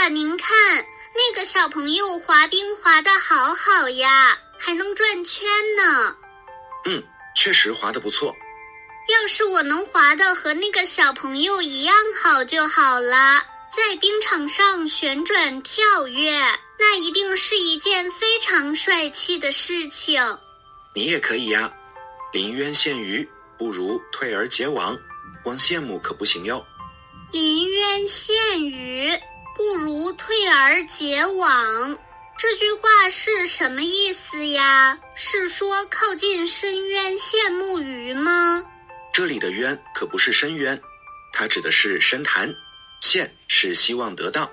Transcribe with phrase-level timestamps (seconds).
[0.00, 0.82] 爸，您看
[1.14, 5.46] 那个小朋友滑冰滑得好好呀，还能转圈
[5.76, 6.16] 呢。
[6.86, 7.02] 嗯，
[7.36, 8.34] 确实滑得不错。
[9.10, 13.44] 要是我能滑得和那个小朋友一样好就好了，
[13.76, 16.32] 在冰场上旋转跳跃，
[16.78, 20.18] 那一定是一件非常帅气的事情。
[20.94, 21.70] 你也可以呀，
[22.32, 23.28] 临渊羡鱼，
[23.58, 24.96] 不如退而结网。
[25.44, 26.64] 光羡慕可不行哟。
[27.32, 28.99] 临渊羡鱼，
[29.70, 31.96] 不如退而结网。
[32.36, 34.98] 这句话是什么意思呀？
[35.14, 38.64] 是说靠近深渊羡慕鱼吗？
[39.12, 40.80] 这里的渊可不是深渊，
[41.32, 42.52] 它指的是深潭。
[43.00, 44.50] 羡是希望得到。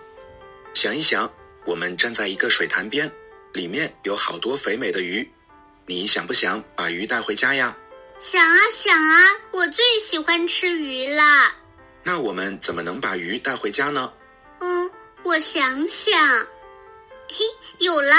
[0.76, 1.28] 想一想，
[1.66, 3.12] 我们站在一个水潭边，
[3.54, 5.28] 里面有好多肥美的鱼，
[5.88, 7.76] 你想不想把鱼带回家呀？
[8.20, 11.56] 想啊想啊，我最喜欢吃鱼啦。
[12.04, 14.14] 那我们怎么能把鱼带回家呢？
[14.60, 14.90] 嗯，
[15.24, 16.14] 我想想，
[17.28, 17.46] 嘿，
[17.80, 18.16] 有了，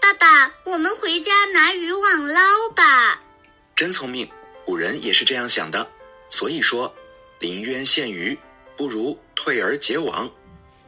[0.00, 2.40] 爸爸，我们回家拿渔网捞
[2.74, 3.20] 吧。
[3.76, 4.28] 真聪明。
[4.64, 5.90] 古人也是这样想的，
[6.28, 6.94] 所以说，
[7.40, 8.38] 临渊羡鱼，
[8.76, 10.30] 不如退而结网。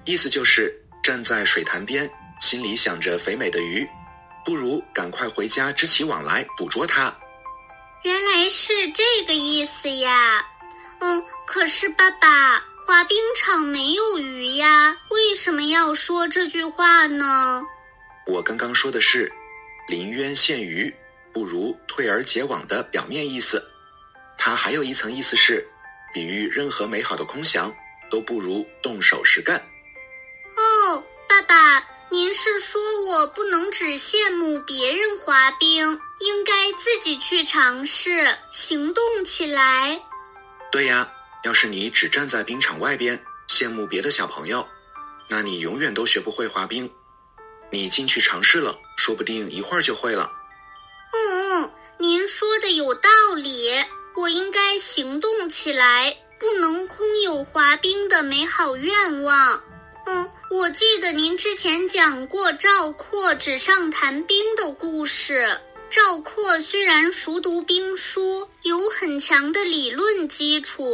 [0.04, 0.72] 意思就是
[1.02, 2.08] 站在水潭边，
[2.40, 3.84] 心里想着肥美的鱼，
[4.44, 7.12] 不如赶快回家织起网来捕捉它。
[8.04, 10.46] 原来是这个意思呀。
[11.00, 17.62] 嗯，可是爸爸，滑冰场没有鱼呀，为什么要说这句话呢？
[18.26, 19.30] 我刚刚说的是，
[19.88, 20.94] 临渊羡鱼。
[21.32, 23.60] 不如退而结网的表面意思，
[24.38, 25.66] 它还有一层意思是，
[26.12, 27.74] 比喻任何美好的空想
[28.08, 29.56] 都不如动手实干。
[30.56, 40.00] 哦，爸爸，您是说我不能只羡慕别人滑冰，应该自己去尝试，行动起来？
[40.70, 41.12] 对呀，
[41.44, 44.66] 要是你只站在冰场外边羡慕别的小朋友，
[45.28, 46.90] 那你永远都学不会滑冰。
[47.70, 50.32] 你进去尝试了，说不定一会儿就会了。
[51.12, 53.68] 嗯嗯，您说的有道理，
[54.16, 59.62] 我应该行动起来，不能空有滑冰的美好愿望。
[60.06, 65.60] 嗯，我记得您之前讲过赵括纸上谈兵的故事。
[65.90, 70.84] 赵括虽然熟读兵书，有很强的理论基础，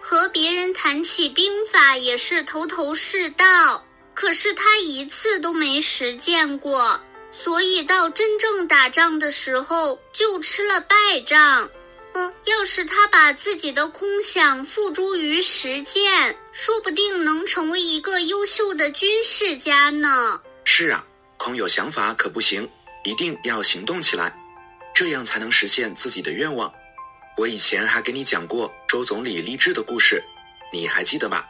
[0.00, 3.84] 和别人谈起兵法也是头头是道，
[4.14, 7.00] 可是他一次都没实践过。
[7.32, 11.70] 所以到真正打仗的时候就吃了败仗。
[12.12, 20.40] 嗯，要是他把自己的空想付诸于实践，说不定能成为一个优秀的军事家呢。
[20.64, 21.04] 是啊，
[21.36, 22.68] 空有想法可不行，
[23.04, 24.36] 一定要行动起来，
[24.92, 26.72] 这样才能实现自己的愿望。
[27.40, 30.22] 我以前还给你讲过周总理励志的故事，
[30.70, 31.48] 你还记得吧？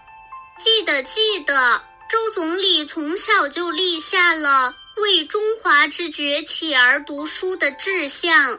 [0.56, 1.82] 记得，记得。
[2.08, 4.72] 周总理从小就立下了。
[4.98, 8.56] 为中华之崛起而读书的志向，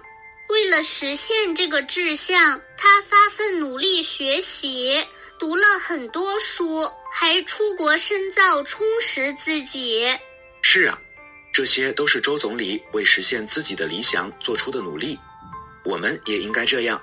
[0.49, 5.01] 为了实现这个志向，他发奋努力学习，
[5.39, 10.05] 读了很多书，还出国深造，充实自己。
[10.61, 10.99] 是啊，
[11.53, 15.17] 这些都是周总理为实现自己的理想做出的努力。
[15.85, 17.01] 我们也应该这样，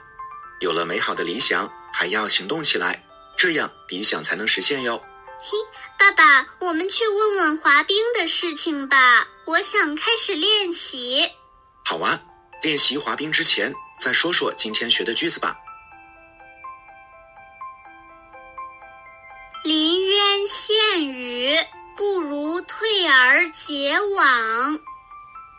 [0.60, 3.04] 有了美好的理想，还要行动起来，
[3.36, 5.00] 这样理想才能实现哟。
[5.40, 5.56] 嘿，
[5.98, 9.26] 爸爸，我们去问问滑冰的事情吧。
[9.46, 11.30] 我想开始练习。
[11.84, 12.20] 好啊，
[12.62, 15.56] 练习滑冰之前，再说说今天学的句子吧。
[19.62, 21.56] 临渊羡鱼，
[21.96, 24.80] 不如退而结网。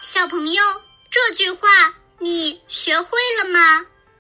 [0.02, 0.64] 小朋友，
[1.10, 1.68] 这句话
[2.18, 3.86] 你学会了吗？